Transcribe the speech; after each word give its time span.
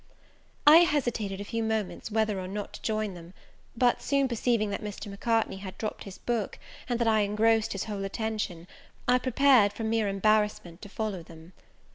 I 0.65 0.77
hesitated 0.77 1.39
a 1.39 1.43
few 1.45 1.61
moments 1.61 2.09
whether 2.09 2.39
or 2.39 2.47
not 2.47 2.73
to 2.73 2.81
join 2.81 3.13
them; 3.13 3.35
but, 3.77 4.01
soon 4.01 4.27
perceiving 4.27 4.71
that 4.71 4.81
Mr. 4.83 5.11
Macartney 5.11 5.57
had 5.57 5.77
dropped 5.77 6.05
his 6.05 6.17
book, 6.17 6.57
and 6.89 6.97
that 6.97 7.07
I 7.07 7.19
engrossed 7.19 7.73
his 7.73 7.83
whole 7.83 8.03
attention, 8.03 8.67
I 9.07 9.19
prepared, 9.19 9.73
from 9.73 9.91
mere 9.91 10.07
embarrassment, 10.07 10.81
to 10.81 10.89
follow 10.89 11.21
them. 11.21 11.53